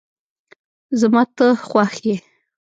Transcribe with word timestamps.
زما 0.99 1.23
ته 1.35 1.45
خوښ 1.67 1.93
یی 2.05 2.15